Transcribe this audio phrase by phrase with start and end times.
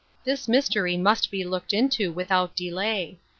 [0.23, 3.19] This mystery must be looked into without delay.